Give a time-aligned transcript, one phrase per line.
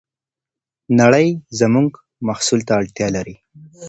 [0.99, 1.27] نړۍ
[1.59, 1.89] زموږ
[2.27, 3.35] محصول ته اړتیا لري.